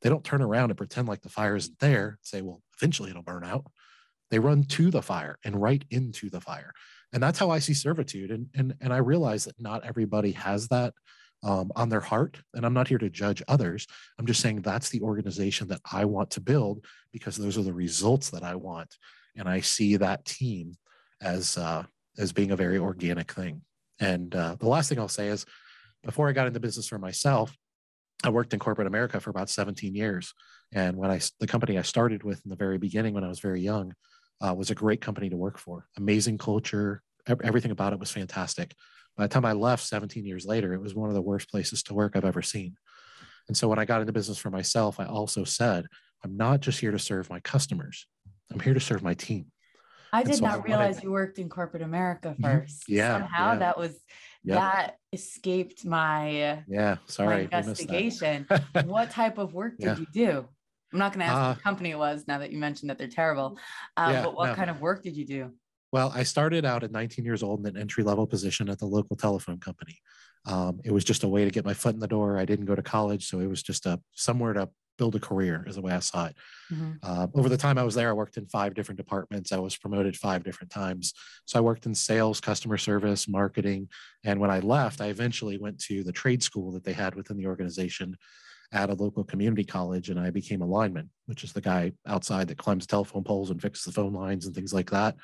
They 0.02 0.10
don't 0.10 0.24
turn 0.24 0.42
around 0.42 0.72
and 0.72 0.78
pretend 0.78 1.08
like 1.08 1.22
the 1.22 1.30
fire 1.30 1.56
isn't 1.56 1.80
there 1.80 2.18
say 2.22 2.42
well 2.42 2.62
eventually 2.78 3.10
it'll 3.12 3.24
burn 3.24 3.44
out. 3.44 3.66
They 4.30 4.40
run 4.40 4.64
to 4.64 4.90
the 4.90 5.02
fire 5.02 5.38
and 5.46 5.62
right 5.62 5.84
into 5.90 6.30
the 6.30 6.42
fire. 6.42 6.74
And 7.14 7.22
that's 7.22 7.40
how 7.40 7.52
i 7.52 7.60
see 7.60 7.74
servitude. 7.74 8.32
And 8.32 8.48
and, 8.56 8.74
and 8.82 8.92
i 8.92 8.98
realize 8.98 9.46
that 9.46 9.60
not 9.60 9.86
everybody 9.86 10.32
has 10.32 10.68
that 10.70 10.94
um, 11.44 11.72
on 11.76 11.90
their 11.90 12.02
heart. 12.02 12.42
And 12.56 12.66
i'm 12.66 12.74
not 12.74 12.88
here 12.88 12.98
to 12.98 13.10
judge 13.10 13.44
others. 13.48 13.86
I'm 14.18 14.26
just 14.26 14.42
saying 14.42 14.62
that's 14.62 14.90
the 14.90 15.02
organization 15.02 15.68
that 15.68 15.82
i 15.92 16.04
want 16.04 16.32
to 16.32 16.42
build 16.42 16.84
because 17.12 17.38
those 17.38 17.58
are 17.60 17.64
the 17.64 17.74
results 17.74 18.32
that 18.32 18.44
i 18.44 18.56
want. 18.56 18.98
And 19.36 19.48
i 19.48 19.62
see 19.62 19.98
that 19.98 20.26
team 20.26 20.78
as 21.22 21.58
uh, 21.58 21.84
as 22.18 22.32
being 22.32 22.52
a 22.52 22.56
very 22.56 22.78
organic 22.78 23.32
thing 23.32 23.62
and 24.00 24.34
uh, 24.36 24.56
the 24.60 24.68
last 24.68 24.90
thing 24.90 25.00
I'll 25.00 25.08
say 25.08 25.28
is 25.28 25.46
before 26.04 26.28
I 26.28 26.34
got 26.34 26.48
into 26.48 26.60
business 26.60 26.88
for 26.88 27.00
myself, 27.00 27.56
I 28.24 28.30
worked 28.30 28.54
in 28.54 28.60
corporate 28.60 28.88
America 28.88 29.20
for 29.20 29.30
about 29.30 29.50
17 29.50 29.96
years. 29.96 30.34
And 30.74 30.98
when 30.98 31.12
I, 31.12 31.20
the 31.40 31.48
company 31.48 31.78
I 31.78 31.84
started 31.84 32.24
with 32.24 32.42
in 32.44 32.50
the 32.50 32.56
very 32.56 32.78
beginning, 32.78 33.14
when 33.14 33.24
I 33.24 33.30
was 33.30 33.40
very 33.40 33.62
young, 33.62 33.94
uh, 34.42 34.54
was 34.54 34.70
a 34.70 34.76
great 34.76 35.00
company 35.02 35.30
to 35.30 35.38
work 35.38 35.58
for. 35.58 35.88
Amazing 35.98 36.38
culture. 36.38 37.02
Everything 37.28 37.72
about 37.72 37.94
it 37.94 38.00
was 38.00 38.12
fantastic. 38.12 38.74
By 39.16 39.26
the 39.26 39.34
time 39.34 39.46
I 39.46 39.54
left 39.54 39.86
17 39.86 40.26
years 40.26 40.46
later, 40.46 40.74
it 40.74 40.82
was 40.82 40.96
one 40.96 41.10
of 41.10 41.16
the 41.16 41.22
worst 41.22 41.50
places 41.50 41.84
to 41.84 41.94
work 41.94 42.16
I've 42.16 42.26
ever 42.26 42.42
seen. 42.42 42.76
And 43.48 43.56
so 43.56 43.68
when 43.68 43.80
I 43.80 43.86
got 43.86 44.02
into 44.02 44.12
business 44.12 44.38
for 44.38 44.50
myself, 44.50 45.00
I 45.00 45.06
also 45.06 45.44
said, 45.44 45.86
I'm 46.24 46.36
not 46.36 46.62
just 46.62 46.80
here 46.80 46.92
to 46.92 47.00
serve 47.00 47.30
my 47.30 47.40
customers, 47.40 48.06
I'm 48.52 48.60
here 48.60 48.74
to 48.74 48.80
serve 48.80 49.04
my 49.04 49.14
team. 49.14 49.53
I 50.14 50.24
did 50.24 50.36
so 50.36 50.46
not 50.46 50.60
I 50.60 50.62
realize 50.62 50.96
wanted... 50.96 51.04
you 51.04 51.12
worked 51.12 51.40
in 51.40 51.50
corporate 51.50 51.82
America 51.82 52.36
1st 52.40 52.64
mm-hmm. 52.64 52.94
Yeah. 52.94 53.20
Somehow 53.20 53.54
yeah. 53.54 53.60
that 53.60 53.78
was 53.78 54.00
yep. 54.44 54.58
that 54.58 54.98
escaped 55.12 55.86
my 55.86 56.62
yeah, 56.68 56.98
sorry. 57.08 57.36
My 57.36 57.42
investigation. 57.42 58.48
what 58.86 59.10
type 59.10 59.38
of 59.40 59.54
work 59.54 59.78
did 59.78 59.86
yeah. 59.86 59.98
you 59.98 60.08
do? 60.14 60.48
I'm 60.94 61.00
not 61.00 61.14
going 61.14 61.26
to 61.26 61.32
ask 61.32 61.36
uh, 61.36 61.48
what 61.56 61.64
company 61.64 61.90
it 61.90 61.98
was 61.98 62.26
now 62.28 62.38
that 62.38 62.52
you 62.52 62.60
mentioned 62.60 62.92
that 62.92 63.00
they're 63.00 63.08
terrible. 63.08 63.58
Um, 63.98 64.14
yeah, 64.14 64.24
but 64.24 64.36
what 64.36 64.50
no. 64.50 64.56
kind 64.56 64.70
of 64.70 64.80
work 64.80 65.02
did 65.02 65.18
you 65.18 65.26
do? 65.26 65.52
Well, 65.92 66.12
I 66.14 66.22
started 66.24 66.66
out 66.66 66.84
at 66.84 66.92
19 66.92 67.26
years 67.26 67.42
old 67.42 67.62
in 67.62 67.66
an 67.66 67.82
entry 67.82 68.04
level 68.04 68.28
position 68.28 68.70
at 68.70 68.78
the 68.78 68.86
local 68.86 69.16
telephone 69.16 69.60
company. 69.60 70.00
Um, 70.46 70.82
it 70.84 70.92
was 70.92 71.04
just 71.04 71.24
a 71.24 71.28
way 71.28 71.46
to 71.46 71.52
get 71.52 71.66
my 71.66 71.74
foot 71.74 71.96
in 71.96 72.00
the 72.00 72.08
door. 72.08 72.38
I 72.38 72.46
didn't 72.46 72.66
go 72.66 72.76
to 72.76 72.84
college, 72.84 73.28
so 73.28 73.40
it 73.40 73.48
was 73.48 73.64
just 73.64 73.86
a 73.88 74.00
somewhere 74.14 74.54
to 74.54 74.70
build 74.98 75.16
a 75.16 75.20
career 75.20 75.64
is 75.68 75.76
the 75.76 75.82
way 75.82 75.94
I 75.94 76.00
saw 76.00 76.26
it. 76.28 76.36
Mm-hmm. 76.72 76.92
Uh, 77.02 77.28
over 77.34 77.50
the 77.50 77.58
time 77.58 77.78
I 77.78 77.84
was 77.84 77.96
there, 77.96 78.10
I 78.10 78.14
worked 78.14 78.38
in 78.38 78.46
five 78.46 78.74
different 78.74 78.98
departments. 78.98 79.52
I 79.52 79.60
was 79.60 79.76
promoted 79.76 80.16
five 80.16 80.44
different 80.44 80.72
times. 80.72 81.14
So 81.46 81.58
I 81.58 81.62
worked 81.62 81.86
in 81.86 81.96
sales, 81.96 82.40
customer 82.40 82.78
service, 82.78 83.28
marketing. 83.28 83.90
And 84.24 84.40
when 84.40 84.52
I 84.52 84.60
left, 84.60 85.02
I 85.02 85.08
eventually 85.08 85.58
went 85.58 85.80
to 85.86 86.04
the 86.04 86.12
trade 86.12 86.44
school 86.44 86.72
that 86.74 86.84
they 86.84 86.94
had 86.94 87.16
within 87.16 87.38
the 87.38 87.48
organization 87.48 88.18
at 88.72 88.90
a 88.90 88.96
local 88.96 89.24
community 89.24 89.64
college 89.64 90.10
and 90.10 90.20
I 90.20 90.32
became 90.32 90.62
a 90.62 90.66
lineman, 90.66 91.10
which 91.28 91.44
is 91.44 91.54
the 91.54 91.62
guy 91.62 91.94
outside 92.08 92.48
that 92.48 92.58
climbs 92.58 92.88
telephone 92.88 93.24
poles 93.24 93.52
and 93.52 93.62
fixes 93.62 93.86
the 93.86 93.92
phone 93.92 94.14
lines 94.14 94.46
and 94.46 94.56
things 94.56 94.74
like 94.74 94.90
that. 94.90 95.16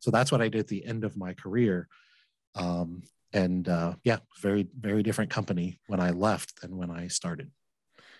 So 0.00 0.10
that's 0.10 0.30
what 0.30 0.42
I 0.42 0.48
did 0.48 0.60
at 0.60 0.68
the 0.68 0.84
end 0.84 1.04
of 1.04 1.16
my 1.16 1.32
career. 1.32 1.88
Um, 2.54 3.02
and 3.32 3.68
uh, 3.68 3.94
yeah, 4.04 4.18
very, 4.40 4.68
very 4.78 5.02
different 5.02 5.30
company 5.30 5.80
when 5.86 6.00
I 6.00 6.10
left 6.10 6.60
than 6.60 6.76
when 6.76 6.90
I 6.90 7.08
started. 7.08 7.50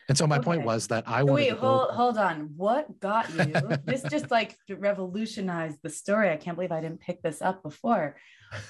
And 0.09 0.17
so 0.17 0.27
my 0.27 0.37
okay. 0.39 0.45
point 0.45 0.65
was 0.65 0.87
that 0.89 1.05
I 1.07 1.21
so 1.21 1.33
wait, 1.33 1.53
hold, 1.53 1.91
hold 1.91 2.17
on. 2.17 2.51
What 2.57 2.99
got 2.99 3.31
you? 3.31 3.53
this 3.85 4.03
just 4.05 4.31
like 4.31 4.57
revolutionized 4.71 5.79
the 5.83 5.91
story. 5.91 6.31
I 6.31 6.37
can't 6.37 6.57
believe 6.57 6.73
I 6.73 6.81
didn't 6.81 7.01
pick 7.01 7.21
this 7.23 7.43
up 7.43 7.63
before. 7.63 8.17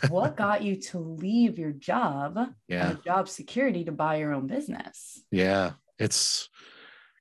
What 0.09 0.37
got 0.37 0.63
you 0.63 0.75
to 0.77 0.99
leave 0.99 1.57
your 1.57 1.71
job, 1.71 2.37
yeah, 2.67 2.95
job 3.05 3.29
security 3.29 3.85
to 3.85 3.93
buy 3.93 4.17
your 4.17 4.35
own 4.35 4.49
business? 4.49 5.23
Yeah, 5.31 5.73
it's 6.01 6.49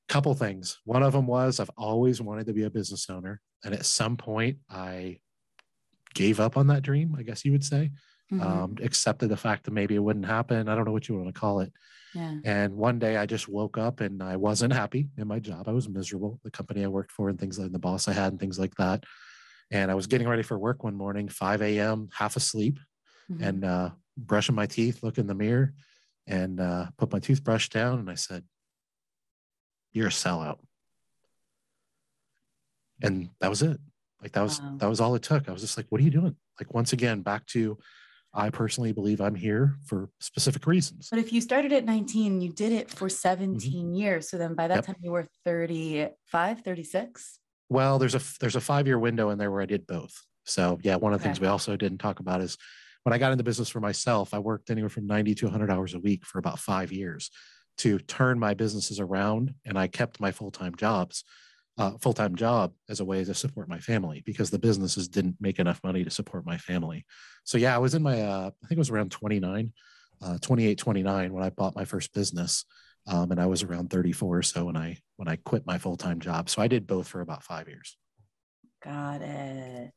a 0.10 0.14
couple 0.14 0.34
things. 0.34 0.80
One 0.84 1.04
of 1.04 1.14
them 1.14 1.28
was 1.28 1.60
I've 1.60 1.72
always 1.78 2.20
wanted 2.20 2.48
to 2.48 2.54
be 2.54 2.64
a 2.64 2.72
business 2.72 3.08
owner, 3.12 3.40
and 3.64 3.76
at 3.76 3.86
some 3.86 4.18
point 4.18 4.58
I 4.68 5.20
gave 6.16 6.40
up 6.40 6.58
on 6.58 6.66
that 6.68 6.82
dream. 6.82 7.16
I 7.16 7.22
guess 7.22 7.46
you 7.46 7.52
would 7.52 7.64
say, 7.64 7.92
mm-hmm. 8.34 8.42
um, 8.42 8.76
accepted 8.82 9.30
the 9.30 9.38
fact 9.38 9.66
that 9.66 9.72
maybe 9.72 9.94
it 9.94 10.04
wouldn't 10.04 10.26
happen. 10.26 10.68
I 10.68 10.74
don't 10.74 10.86
know 10.86 10.92
what 10.92 11.08
you 11.08 11.16
want 11.16 11.28
to 11.28 11.40
call 11.40 11.60
it 11.60 11.72
yeah. 12.18 12.36
And 12.44 12.76
one 12.76 12.98
day 13.00 13.18
I 13.18 13.26
just 13.26 13.48
woke 13.48 13.78
up 13.78 14.02
and 14.02 14.24
I 14.24 14.36
wasn't 14.38 14.74
happy 14.74 15.10
in 15.18 15.28
my 15.28 15.40
job. 15.40 15.68
I 15.68 15.72
was 15.72 15.88
miserable, 15.88 16.40
the 16.44 16.52
company 16.52 16.84
I 16.84 16.88
worked 16.88 17.12
for 17.12 17.30
and 17.30 17.40
things 17.40 17.60
like 17.60 17.72
the 17.72 17.80
boss 17.80 18.08
I 18.08 18.14
had 18.14 18.32
and 18.32 18.40
things 18.40 18.58
like 18.58 18.76
that. 18.76 19.04
And 19.70 19.92
I 19.92 19.96
was 19.96 20.08
getting 20.08 20.28
ready 20.28 20.44
for 20.44 20.58
work 20.58 20.84
one 20.84 20.96
morning, 20.96 21.30
5 21.30 21.62
a.m., 21.62 22.10
half 22.14 22.36
asleep, 22.36 22.80
mm-hmm. 23.32 23.44
and 23.44 23.66
uh, 23.66 23.90
brushing 24.18 24.56
my 24.56 24.66
teeth, 24.66 25.04
look 25.04 25.18
in 25.18 25.28
the 25.28 25.36
mirror, 25.36 25.74
and 26.26 26.60
uh, 26.60 26.88
put 26.98 27.12
my 27.12 27.20
toothbrush 27.20 27.70
down. 27.70 28.00
And 28.00 28.10
I 28.10 28.16
said, 28.16 28.44
You're 29.92 30.08
a 30.08 30.12
sellout. 30.12 30.60
And 33.02 33.30
that 33.42 33.50
was 33.50 33.62
it. 33.62 33.80
Like 34.22 34.32
that 34.32 34.42
was 34.42 34.62
wow. 34.62 34.76
that 34.78 34.90
was 34.90 35.00
all 35.00 35.16
it 35.16 35.22
took. 35.22 35.48
I 35.48 35.52
was 35.52 35.62
just 35.62 35.78
like, 35.78 35.86
what 35.90 36.02
are 36.02 36.04
you 36.04 36.10
doing? 36.10 36.36
Like 36.60 36.74
once 36.74 36.94
again, 36.94 37.22
back 37.22 37.46
to 37.48 37.78
I 38.38 38.52
personally 38.52 38.94
believe 38.94 39.20
I'm 39.20 39.34
here 39.34 39.78
for 39.84 40.10
specific 40.20 40.68
reasons. 40.68 41.08
But 41.10 41.20
if 41.20 41.34
you 41.34 41.42
started 41.42 41.74
at 41.74 41.86
19, 41.86 42.40
you 42.40 42.54
did 42.54 42.72
it 42.72 42.90
for 42.90 43.10
17 43.10 43.60
mm-hmm. 43.60 43.94
years. 43.94 44.30
So 44.30 44.38
then 44.38 44.54
by 44.54 44.68
that 44.68 44.76
yep. 44.76 44.86
time 44.86 44.96
you 45.02 45.12
were 45.12 45.26
35, 45.44 46.62
36? 46.62 47.40
Well, 47.70 47.98
there's 47.98 48.14
a 48.14 48.22
there's 48.40 48.56
a 48.56 48.60
5-year 48.60 49.00
window 49.00 49.32
in 49.32 49.40
there 49.40 49.52
where 49.52 49.62
I 49.62 49.66
did 49.66 49.88
both. 49.88 50.14
So, 50.46 50.80
yeah, 50.84 50.96
one 50.96 51.14
of 51.14 51.20
the 51.20 51.24
okay. 51.24 51.34
things 51.34 51.42
we 51.42 51.48
also 51.48 51.76
didn't 51.76 51.98
talk 51.98 52.20
about 52.20 52.40
is 52.40 52.58
when 53.04 53.12
I 53.12 53.18
got 53.18 53.32
into 53.32 53.44
business 53.44 53.70
for 53.70 53.82
myself, 53.82 54.34
I 54.34 54.40
worked 54.40 54.70
anywhere 54.70 54.90
from 54.90 55.08
90 55.08 55.34
to 55.36 55.46
100 55.48 55.72
hours 55.72 55.96
a 55.96 56.00
week 56.00 56.26
for 56.26 56.38
about 56.38 56.60
5 56.60 56.92
years 56.92 57.32
to 57.80 58.00
turn 58.00 58.40
my 58.40 58.54
businesses 58.54 59.00
around 59.00 59.56
and 59.66 59.78
I 59.78 59.88
kept 59.88 60.20
my 60.20 60.32
full-time 60.32 60.76
jobs 60.76 61.24
uh, 61.78 61.92
full-time 62.00 62.36
job 62.36 62.74
as 62.90 63.00
a 63.00 63.06
way 63.06 63.24
to 63.24 63.34
support 63.34 63.70
my 63.70 63.80
family 63.80 64.24
because 64.26 64.50
the 64.50 64.60
businesses 64.60 65.08
didn't 65.08 65.36
make 65.40 65.60
enough 65.60 65.80
money 65.84 66.04
to 66.04 66.10
support 66.10 66.46
my 66.46 66.58
family. 66.58 67.06
So 67.44 67.58
yeah 67.58 67.76
i 67.76 67.78
was 67.78 67.94
in 67.94 68.04
my 68.04 68.22
uh, 68.22 68.50
i 68.64 68.68
think 68.68 68.78
it 68.78 68.78
was 68.78 68.90
around 68.90 69.12
29 69.12 69.72
uh, 70.22 70.38
28 70.42 70.78
29 70.78 71.34
when 71.34 71.44
i 71.44 71.50
bought 71.50 71.76
my 71.76 71.86
first 71.86 72.14
business 72.14 72.66
um, 73.08 73.32
and 73.32 73.40
i 73.40 73.46
was 73.46 73.64
around 73.64 73.90
34 73.90 74.42
so 74.44 74.66
when 74.66 74.76
i 74.76 74.98
when 75.18 75.28
i 75.28 75.36
quit 75.38 75.66
my 75.66 75.78
full-time 75.78 76.20
job. 76.20 76.50
So 76.50 76.62
i 76.62 76.68
did 76.68 76.88
both 76.88 77.08
for 77.08 77.22
about 77.22 77.44
five 77.44 77.68
years. 77.68 77.98
Got 78.84 79.22
it. 79.22 79.94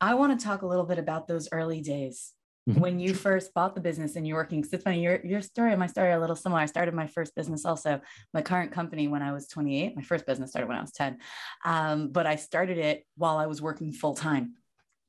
I 0.00 0.14
want 0.14 0.38
to 0.38 0.44
talk 0.44 0.62
a 0.62 0.66
little 0.66 0.84
bit 0.84 0.98
about 0.98 1.28
those 1.28 1.48
early 1.52 1.80
days 1.80 2.32
Mm-hmm. 2.68 2.80
when 2.80 3.00
you 3.00 3.14
first 3.14 3.54
bought 3.54 3.74
the 3.74 3.80
business 3.80 4.16
and 4.16 4.28
you're 4.28 4.36
working 4.36 4.60
because 4.60 4.74
it's 4.74 4.84
funny 4.84 5.02
your, 5.02 5.24
your 5.24 5.40
story 5.40 5.70
and 5.70 5.80
my 5.80 5.86
story 5.86 6.10
are 6.10 6.18
a 6.18 6.20
little 6.20 6.36
similar 6.36 6.60
i 6.60 6.66
started 6.66 6.92
my 6.92 7.06
first 7.06 7.34
business 7.34 7.64
also 7.64 8.02
my 8.34 8.42
current 8.42 8.70
company 8.70 9.08
when 9.08 9.22
i 9.22 9.32
was 9.32 9.48
28 9.48 9.96
my 9.96 10.02
first 10.02 10.26
business 10.26 10.50
started 10.50 10.68
when 10.68 10.76
i 10.76 10.82
was 10.82 10.92
10 10.92 11.16
um, 11.64 12.08
but 12.08 12.26
i 12.26 12.36
started 12.36 12.76
it 12.76 13.06
while 13.16 13.38
i 13.38 13.46
was 13.46 13.62
working 13.62 13.92
full-time 13.92 14.56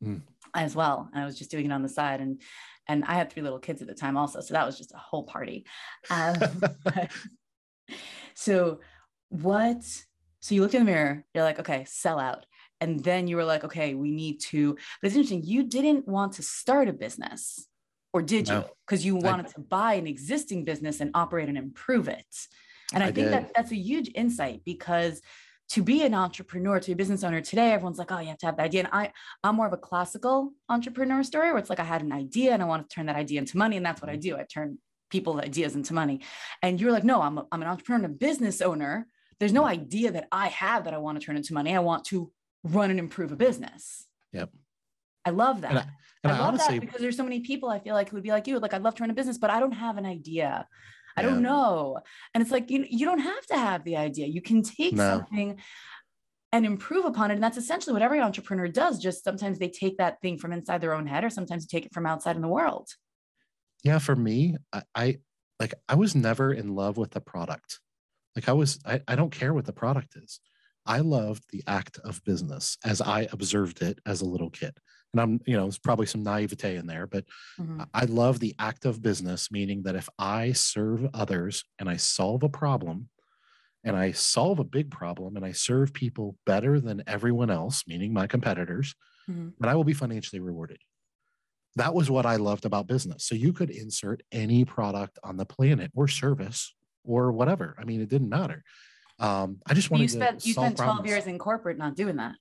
mm. 0.02 0.22
as 0.56 0.78
well 0.78 1.10
and 1.14 1.22
i 1.22 1.26
was 1.26 1.38
just 1.38 1.52
doing 1.52 1.66
it 1.66 1.74
on 1.74 1.82
the 1.84 1.90
side 1.90 2.22
and 2.22 2.42
and 2.88 3.04
i 3.04 3.16
had 3.16 3.30
three 3.30 3.44
little 3.44 3.60
kids 3.60 3.82
at 3.82 3.88
the 3.90 3.94
time 3.94 4.16
also 4.16 4.40
so 4.40 4.54
that 4.54 4.66
was 4.66 4.78
just 4.78 4.94
a 4.94 4.98
whole 4.98 5.24
party 5.24 5.66
um, 6.10 6.36
so 8.34 8.80
what 9.28 9.84
so 10.40 10.56
you 10.56 10.62
look 10.62 10.74
in 10.74 10.86
the 10.86 10.92
mirror 10.92 11.26
you're 11.34 11.44
like 11.44 11.60
okay 11.60 11.84
sell 11.86 12.18
out 12.18 12.46
and 12.82 13.02
then 13.04 13.28
you 13.28 13.38
were 13.38 13.46
like 13.46 13.64
okay 13.64 13.94
we 13.94 14.12
need 14.12 14.40
to 14.40 14.74
but 14.74 15.08
it's 15.08 15.16
interesting 15.16 15.44
you 15.44 15.64
didn't 15.64 16.08
want 16.08 16.34
to 16.34 16.44
start 16.44 16.90
a 16.90 16.94
business 16.94 17.68
or 18.14 18.22
did 18.22 18.48
no. 18.48 18.60
you 18.60 18.66
because 18.86 19.06
you 19.06 19.16
wanted 19.16 19.48
I, 19.48 19.50
to 19.50 19.60
buy 19.62 19.94
an 19.94 20.08
existing 20.08 20.66
business 20.66 21.00
and 21.00 21.12
operate 21.14 21.48
and 21.48 21.58
improve 21.58 22.08
it. 22.08 22.26
And 22.94 23.04
i, 23.04 23.08
I 23.08 23.12
think 23.12 23.28
did. 23.28 23.34
that 23.34 23.52
that's 23.56 23.72
a 23.72 23.76
huge 23.76 24.12
insight 24.16 24.62
because 24.66 25.22
to 25.70 25.82
be 25.82 26.04
an 26.04 26.14
entrepreneur 26.14 26.80
to 26.80 26.88
be 26.88 26.94
a 26.94 26.96
business 26.98 27.24
owner 27.24 27.40
today 27.40 27.72
everyone's 27.72 27.98
like 27.98 28.12
oh 28.12 28.20
you 28.20 28.28
have 28.28 28.38
to 28.40 28.46
have 28.46 28.58
the 28.58 28.64
idea. 28.64 28.82
And 28.82 28.90
i 28.92 29.12
i'm 29.44 29.56
more 29.56 29.68
of 29.68 29.74
a 29.74 29.78
classical 29.78 30.52
entrepreneur 30.68 31.24
story 31.24 31.50
where 31.50 31.60
it's 31.60 31.70
like 31.70 31.80
i 31.80 31.86
had 31.86 32.02
an 32.02 32.12
idea 32.12 32.52
and 32.54 32.62
i 32.62 32.66
want 32.66 32.90
to 32.90 32.94
turn 32.94 33.06
that 33.06 33.16
idea 33.16 33.40
into 33.40 33.58
money 33.58 33.78
and 33.78 33.86
that's 33.86 34.02
what 34.02 34.10
i 34.10 34.14
mm-hmm. 34.14 34.36
do. 34.36 34.38
I 34.38 34.44
turn 34.44 34.78
people's 35.10 35.42
ideas 35.42 35.76
into 35.76 35.94
money. 35.94 36.22
And 36.62 36.80
you're 36.80 36.92
like 36.92 37.04
no 37.06 37.22
i'm, 37.22 37.38
a, 37.38 37.48
I'm 37.52 37.62
an 37.62 37.68
entrepreneur 37.70 38.06
and 38.06 38.14
a 38.14 38.18
business 38.18 38.62
owner. 38.62 39.08
There's 39.40 39.54
no 39.54 39.66
idea 39.66 40.12
that 40.12 40.28
i 40.32 40.50
have 40.50 40.84
that 40.84 40.94
i 40.94 40.98
want 40.98 41.20
to 41.20 41.26
turn 41.26 41.38
into 41.38 41.54
money. 41.54 41.74
I 41.74 41.80
want 41.80 42.04
to 42.06 42.32
run 42.64 42.90
and 42.90 43.00
improve 43.00 43.32
a 43.32 43.36
business. 43.36 44.06
Yep. 44.34 44.50
I 45.26 45.30
love 45.32 45.62
that. 45.62 45.72
And 45.72 45.80
I, 45.80 45.86
and 46.24 46.34
I, 46.34 46.36
I 46.36 46.40
love 46.40 46.48
honestly, 46.50 46.80
that 46.80 46.86
because 46.86 47.02
there's 47.02 47.18
so 47.18 47.24
many 47.24 47.42
people 47.42 47.70
I 47.70 47.80
feel 47.80 47.96
like 47.96 48.10
who 48.10 48.18
would 48.18 48.24
be 48.24 48.32
like 48.32 48.48
you, 48.48 48.60
like 48.60 48.74
I'd 48.74 48.84
love 48.84 48.96
to 48.96 49.04
run 49.04 49.12
a 49.12 49.16
business, 49.16 49.38
but 49.38 49.50
I 49.50 49.60
don't 49.60 49.72
have 49.72 49.98
an 49.98 50.06
idea. 50.06 50.68
I 51.18 51.22
yeah. 51.22 51.30
don't 51.30 51.42
know. 51.42 52.00
And 52.34 52.42
it's 52.42 52.52
like 52.52 52.70
you, 52.72 52.86
you 52.90 53.06
don't 53.06 53.20
have 53.20 53.46
to 53.48 53.58
have 53.58 53.84
the 53.84 53.98
idea. 53.98 54.28
You 54.28 54.42
can 54.42 54.64
take 54.64 54.94
no. 54.94 55.10
something 55.10 55.60
and 56.54 56.66
improve 56.66 57.06
upon 57.06 57.32
it. 57.32 57.36
And 57.36 57.44
that's 57.44 57.58
essentially 57.58 57.94
what 57.94 58.02
every 58.02 58.20
entrepreneur 58.20 58.68
does. 58.68 59.00
Just 59.00 59.24
sometimes 59.24 59.60
they 59.60 59.70
take 59.70 59.98
that 59.98 60.22
thing 60.22 60.38
from 60.38 60.54
inside 60.54 60.82
their 60.82 60.94
own 60.94 61.08
head, 61.08 61.24
or 61.24 61.30
sometimes 61.30 61.66
they 61.66 61.78
take 61.78 61.86
it 61.86 61.94
from 61.94 62.06
outside 62.06 62.36
in 62.36 62.42
the 62.42 62.48
world. 62.48 62.90
Yeah, 63.84 64.00
for 64.00 64.16
me, 64.16 64.58
I, 64.72 64.84
I 64.94 65.18
like 65.60 65.74
I 65.88 65.96
was 65.96 66.16
never 66.16 66.54
in 66.54 66.76
love 66.76 66.98
with 66.98 67.12
the 67.12 67.22
product. 67.22 67.80
Like 68.36 68.48
I 68.48 68.54
was, 68.54 68.80
I, 68.86 69.02
I 69.08 69.16
don't 69.16 69.32
care 69.32 69.54
what 69.54 69.66
the 69.66 69.74
product 69.74 70.16
is. 70.16 70.40
I 70.86 71.00
loved 71.00 71.44
the 71.52 71.64
act 71.68 72.00
of 72.04 72.24
business 72.24 72.78
as 72.84 73.02
I 73.02 73.28
observed 73.32 73.82
it 73.82 74.00
as 74.06 74.22
a 74.22 74.26
little 74.26 74.50
kid. 74.50 74.78
And 75.14 75.22
I'm, 75.22 75.42
you 75.46 75.56
know, 75.56 75.64
there's 75.64 75.78
probably 75.78 76.06
some 76.06 76.24
naivete 76.24 76.76
in 76.76 76.88
there, 76.88 77.06
but 77.06 77.26
mm-hmm. 77.60 77.82
I 77.94 78.06
love 78.06 78.40
the 78.40 78.56
act 78.58 78.86
of 78.86 79.02
business, 79.02 79.52
meaning 79.52 79.84
that 79.84 79.96
if 79.96 80.08
I 80.18 80.54
serve 80.54 81.08
others 81.14 81.64
and 81.80 81.90
I 81.90 81.98
solve 81.98 82.44
a 82.44 82.50
problem 82.50 83.10
and 83.84 83.96
I 83.98 84.12
solve 84.12 84.60
a 84.60 84.64
big 84.64 84.90
problem 84.90 85.36
and 85.36 85.46
I 85.46 85.52
serve 85.52 85.94
people 85.94 86.38
better 86.46 86.80
than 86.80 87.04
everyone 87.08 87.50
else, 87.50 87.84
meaning 87.88 88.14
my 88.14 88.28
competitors, 88.28 88.96
mm-hmm. 89.30 89.50
then 89.60 89.70
I 89.70 89.76
will 89.76 89.84
be 89.84 89.94
financially 89.94 90.40
rewarded. 90.40 90.80
That 91.76 91.94
was 91.94 92.10
what 92.10 92.26
I 92.26 92.36
loved 92.36 92.66
about 92.66 92.88
business. 92.88 93.26
So 93.26 93.36
you 93.36 93.54
could 93.54 93.70
insert 93.70 94.24
any 94.32 94.66
product 94.66 95.20
on 95.24 95.38
the 95.38 95.46
planet 95.46 95.92
or 95.94 96.08
service 96.08 96.74
or 97.04 97.32
whatever. 97.32 97.76
I 97.80 97.86
mean, 97.86 98.02
it 98.02 98.10
didn't 98.10 98.30
matter. 98.30 98.64
Um, 99.22 99.60
I 99.68 99.74
just 99.74 99.92
wanted 99.92 100.10
to. 100.10 100.16
you 100.16 100.20
spent 100.20 100.46
you 100.46 100.54
spent 100.54 100.78
12 100.78 101.06
years 101.06 101.28
in 101.28 101.38
corporate 101.38 101.78
not 101.78 101.96
doing 101.96 102.18
that. 102.18 102.36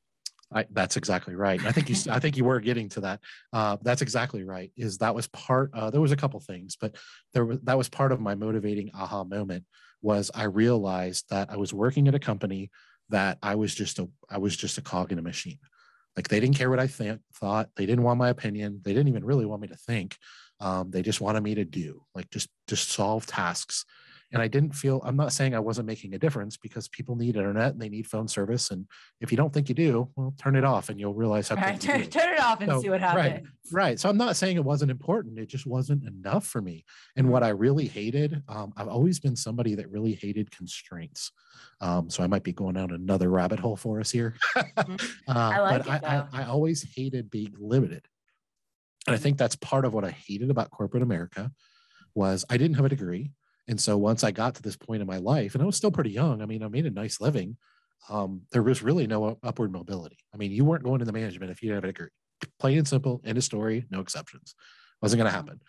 I, 0.52 0.66
that's 0.70 0.96
exactly 0.96 1.36
right. 1.36 1.64
I 1.64 1.70
think 1.70 1.88
you, 1.88 1.96
I 2.10 2.18
think 2.18 2.36
you 2.36 2.44
were 2.44 2.58
getting 2.58 2.88
to 2.90 3.00
that. 3.02 3.20
Uh, 3.52 3.76
that's 3.82 4.02
exactly 4.02 4.42
right. 4.42 4.72
Is 4.76 4.98
that 4.98 5.14
was 5.14 5.28
part. 5.28 5.70
Uh, 5.74 5.90
there 5.90 6.00
was 6.00 6.10
a 6.10 6.16
couple 6.16 6.40
things, 6.40 6.76
but 6.80 6.96
there 7.34 7.44
was 7.44 7.58
that 7.64 7.78
was 7.78 7.88
part 7.88 8.12
of 8.12 8.20
my 8.20 8.34
motivating 8.34 8.90
aha 8.94 9.24
moment. 9.24 9.64
Was 10.02 10.30
I 10.34 10.44
realized 10.44 11.26
that 11.30 11.50
I 11.50 11.56
was 11.56 11.74
working 11.74 12.08
at 12.08 12.14
a 12.14 12.18
company 12.18 12.70
that 13.10 13.38
I 13.42 13.54
was 13.56 13.74
just 13.74 13.98
a 13.98 14.08
I 14.28 14.38
was 14.38 14.56
just 14.56 14.78
a 14.78 14.82
cog 14.82 15.12
in 15.12 15.18
a 15.18 15.22
machine. 15.22 15.58
Like 16.16 16.28
they 16.28 16.40
didn't 16.40 16.56
care 16.56 16.70
what 16.70 16.80
I 16.80 16.86
th- 16.86 17.18
thought. 17.34 17.68
They 17.76 17.86
didn't 17.86 18.02
want 18.02 18.18
my 18.18 18.30
opinion. 18.30 18.80
They 18.82 18.92
didn't 18.92 19.08
even 19.08 19.24
really 19.24 19.46
want 19.46 19.62
me 19.62 19.68
to 19.68 19.76
think. 19.76 20.16
Um, 20.58 20.90
they 20.90 21.02
just 21.02 21.20
wanted 21.20 21.42
me 21.42 21.54
to 21.54 21.64
do 21.64 22.02
like 22.14 22.30
just 22.30 22.48
just 22.66 22.90
solve 22.90 23.26
tasks 23.26 23.84
and 24.32 24.40
I 24.40 24.48
didn't 24.48 24.72
feel, 24.72 25.02
I'm 25.04 25.16
not 25.16 25.32
saying 25.32 25.54
I 25.54 25.60
wasn't 25.60 25.86
making 25.86 26.14
a 26.14 26.18
difference 26.18 26.56
because 26.56 26.88
people 26.88 27.16
need 27.16 27.36
internet 27.36 27.72
and 27.72 27.80
they 27.80 27.88
need 27.88 28.06
phone 28.06 28.28
service. 28.28 28.70
And 28.70 28.86
if 29.20 29.32
you 29.32 29.36
don't 29.36 29.52
think 29.52 29.68
you 29.68 29.74
do, 29.74 30.08
well, 30.14 30.34
turn 30.38 30.54
it 30.54 30.64
off 30.64 30.88
and 30.88 31.00
you'll 31.00 31.14
realize 31.14 31.48
how 31.48 31.56
right, 31.56 31.80
turn, 31.80 32.06
turn, 32.06 32.34
it 32.34 32.40
off 32.40 32.60
and 32.60 32.70
so, 32.70 32.80
see 32.80 32.90
what 32.90 33.00
happens. 33.00 33.24
Right, 33.24 33.42
right. 33.72 34.00
So 34.00 34.08
I'm 34.08 34.16
not 34.16 34.36
saying 34.36 34.56
it 34.56 34.64
wasn't 34.64 34.90
important. 34.90 35.38
It 35.38 35.48
just 35.48 35.66
wasn't 35.66 36.04
enough 36.04 36.46
for 36.46 36.60
me. 36.60 36.84
And 37.16 37.28
what 37.28 37.42
I 37.42 37.48
really 37.48 37.86
hated, 37.86 38.42
um, 38.48 38.72
I've 38.76 38.88
always 38.88 39.18
been 39.18 39.34
somebody 39.34 39.74
that 39.74 39.90
really 39.90 40.14
hated 40.14 40.50
constraints. 40.50 41.32
Um, 41.80 42.08
so 42.08 42.22
I 42.22 42.26
might 42.28 42.44
be 42.44 42.52
going 42.52 42.74
down 42.74 42.92
another 42.92 43.30
rabbit 43.30 43.58
hole 43.58 43.76
for 43.76 44.00
us 44.00 44.10
here. 44.10 44.36
mm-hmm. 44.56 44.94
uh, 45.28 45.50
I 45.54 45.60
like 45.60 45.84
but 45.84 46.02
it, 46.02 46.04
I, 46.04 46.16
I, 46.16 46.42
I 46.42 46.44
always 46.44 46.86
hated 46.94 47.30
being 47.30 47.54
limited. 47.58 48.06
And 49.06 49.16
I 49.16 49.18
think 49.18 49.38
that's 49.38 49.56
part 49.56 49.84
of 49.84 49.94
what 49.94 50.04
I 50.04 50.10
hated 50.10 50.50
about 50.50 50.70
corporate 50.70 51.02
America 51.02 51.50
was 52.14 52.44
I 52.50 52.56
didn't 52.56 52.76
have 52.76 52.84
a 52.84 52.90
degree. 52.90 53.32
And 53.70 53.80
so 53.80 53.96
once 53.96 54.24
I 54.24 54.32
got 54.32 54.56
to 54.56 54.62
this 54.62 54.76
point 54.76 55.00
in 55.00 55.06
my 55.06 55.18
life, 55.18 55.54
and 55.54 55.62
I 55.62 55.66
was 55.66 55.76
still 55.76 55.92
pretty 55.92 56.10
young, 56.10 56.42
I 56.42 56.46
mean, 56.46 56.64
I 56.64 56.68
made 56.68 56.86
a 56.86 56.90
nice 56.90 57.20
living. 57.20 57.56
Um, 58.08 58.42
there 58.50 58.64
was 58.64 58.82
really 58.82 59.06
no 59.06 59.38
upward 59.44 59.70
mobility. 59.70 60.18
I 60.34 60.38
mean, 60.38 60.50
you 60.50 60.64
weren't 60.64 60.82
going 60.82 61.00
into 61.00 61.12
management 61.12 61.52
if 61.52 61.62
you 61.62 61.68
didn't 61.68 61.84
have 61.84 61.84
a 61.84 61.92
degree. 61.92 62.08
Plain 62.58 62.78
and 62.78 62.88
simple, 62.88 63.20
end 63.24 63.38
of 63.38 63.44
story, 63.44 63.86
no 63.88 64.00
exceptions. 64.00 64.56
Wasn't 65.00 65.18
going 65.18 65.30
to 65.30 65.36
happen. 65.36 65.60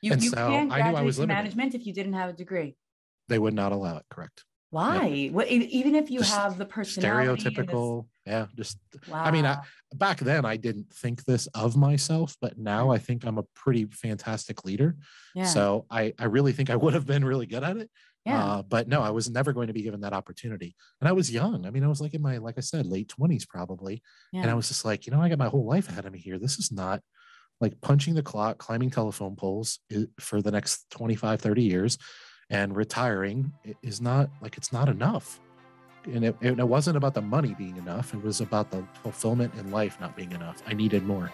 You, 0.00 0.12
and 0.12 0.22
you 0.22 0.30
so 0.30 0.36
can't 0.36 0.68
graduate 0.68 0.86
I 0.86 0.90
knew 0.92 0.96
I 0.96 1.02
was 1.02 1.18
management 1.18 1.74
if 1.74 1.84
you 1.84 1.92
didn't 1.92 2.12
have 2.12 2.30
a 2.30 2.34
degree. 2.34 2.76
They 3.28 3.40
would 3.40 3.54
not 3.54 3.72
allow 3.72 3.96
it. 3.96 4.04
Correct. 4.10 4.44
Why? 4.70 5.30
What, 5.32 5.48
even 5.48 5.96
if 5.96 6.12
you 6.12 6.20
Just 6.20 6.34
have 6.36 6.56
the 6.56 6.66
personality, 6.66 7.42
stereotypical. 7.42 8.06
Yeah 8.26 8.46
just 8.56 8.78
wow. 9.08 9.22
i 9.22 9.30
mean 9.30 9.44
I, 9.44 9.60
back 9.94 10.18
then 10.18 10.44
i 10.44 10.56
didn't 10.56 10.92
think 10.92 11.24
this 11.24 11.46
of 11.48 11.76
myself 11.76 12.36
but 12.40 12.58
now 12.58 12.90
i 12.90 12.98
think 12.98 13.24
i'm 13.24 13.38
a 13.38 13.44
pretty 13.54 13.86
fantastic 13.86 14.64
leader 14.64 14.96
yeah. 15.34 15.44
so 15.44 15.86
i 15.90 16.12
i 16.18 16.24
really 16.24 16.52
think 16.52 16.70
i 16.70 16.76
would 16.82 16.94
have 16.94 17.06
been 17.06 17.24
really 17.24 17.46
good 17.46 17.64
at 17.64 17.76
it 17.76 17.90
yeah. 18.26 18.42
Uh, 18.42 18.62
but 18.62 18.88
no 18.88 19.02
i 19.02 19.10
was 19.10 19.28
never 19.30 19.52
going 19.52 19.66
to 19.66 19.74
be 19.74 19.82
given 19.82 20.00
that 20.00 20.14
opportunity 20.14 20.74
and 21.00 21.08
i 21.08 21.12
was 21.12 21.30
young 21.30 21.66
i 21.66 21.70
mean 21.70 21.84
i 21.84 21.88
was 21.88 22.00
like 22.00 22.14
in 22.14 22.22
my 22.22 22.38
like 22.38 22.56
i 22.56 22.62
said 22.62 22.86
late 22.86 23.12
20s 23.20 23.46
probably 23.46 24.02
yeah. 24.32 24.40
and 24.40 24.50
i 24.50 24.54
was 24.54 24.68
just 24.68 24.84
like 24.84 25.06
you 25.06 25.12
know 25.12 25.20
i 25.20 25.28
got 25.28 25.38
my 25.38 25.48
whole 25.48 25.66
life 25.66 25.88
ahead 25.88 26.06
of 26.06 26.12
me 26.12 26.18
here 26.18 26.38
this 26.38 26.58
is 26.58 26.72
not 26.72 27.00
like 27.60 27.78
punching 27.82 28.14
the 28.14 28.22
clock 28.22 28.56
climbing 28.58 28.90
telephone 28.90 29.36
poles 29.36 29.78
for 30.18 30.40
the 30.40 30.50
next 30.50 30.90
25 30.90 31.40
30 31.40 31.62
years 31.62 31.98
and 32.50 32.74
retiring 32.74 33.52
is 33.82 34.00
not 34.00 34.30
like 34.40 34.56
it's 34.56 34.72
not 34.72 34.88
enough 34.88 35.40
and 36.06 36.24
it, 36.24 36.36
it 36.40 36.68
wasn't 36.68 36.96
about 36.96 37.14
the 37.14 37.22
money 37.22 37.54
being 37.58 37.76
enough 37.76 38.14
it 38.14 38.22
was 38.22 38.40
about 38.40 38.70
the 38.70 38.84
fulfillment 39.02 39.52
in 39.54 39.70
life 39.70 39.98
not 40.00 40.14
being 40.16 40.32
enough 40.32 40.62
i 40.66 40.72
needed 40.72 41.04
more 41.04 41.32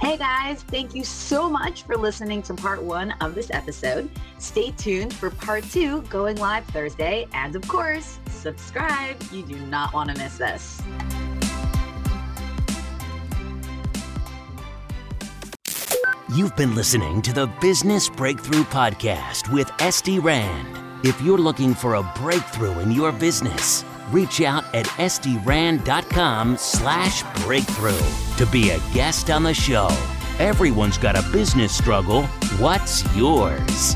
Hey 0.00 0.18
guys, 0.18 0.62
thank 0.64 0.94
you 0.94 1.02
so 1.02 1.48
much 1.48 1.84
for 1.84 1.96
listening 1.96 2.42
to 2.42 2.52
part 2.52 2.82
one 2.82 3.12
of 3.22 3.34
this 3.34 3.50
episode. 3.50 4.10
Stay 4.38 4.70
tuned 4.72 5.14
for 5.14 5.30
part 5.30 5.64
two 5.64 6.02
going 6.02 6.36
live 6.36 6.66
Thursday. 6.66 7.26
And 7.32 7.56
of 7.56 7.66
course, 7.66 8.18
subscribe. 8.28 9.16
You 9.32 9.44
do 9.44 9.56
not 9.56 9.94
want 9.94 10.14
to 10.14 10.22
miss 10.22 10.36
this. 10.36 10.82
You've 16.34 16.56
been 16.56 16.74
listening 16.74 17.22
to 17.22 17.32
the 17.32 17.46
Business 17.60 18.08
Breakthrough 18.08 18.64
Podcast 18.64 19.52
with 19.52 19.68
Estie 19.78 20.20
Rand. 20.20 20.66
If 21.06 21.20
you're 21.20 21.38
looking 21.38 21.74
for 21.74 21.94
a 21.94 22.12
breakthrough 22.16 22.80
in 22.80 22.90
your 22.90 23.12
business, 23.12 23.84
reach 24.10 24.40
out 24.40 24.64
at 24.74 24.86
estierand.com 24.86 26.56
slash 26.56 27.22
breakthrough 27.44 28.36
to 28.36 28.46
be 28.50 28.70
a 28.70 28.80
guest 28.92 29.30
on 29.30 29.44
the 29.44 29.54
show. 29.54 29.88
Everyone's 30.40 30.98
got 30.98 31.14
a 31.14 31.22
business 31.30 31.72
struggle. 31.72 32.24
What's 32.58 33.04
yours? 33.14 33.94